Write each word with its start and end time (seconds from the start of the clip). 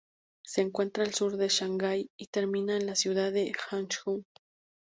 Se 0.43 0.61
encuentra 0.61 1.03
al 1.03 1.13
sur 1.13 1.37
de 1.37 1.47
Shanghái, 1.47 2.09
y 2.17 2.25
termina 2.25 2.75
en 2.75 2.87
la 2.87 2.95
ciudad 2.95 3.31
de 3.31 3.51
Hangzhou. 3.69 4.23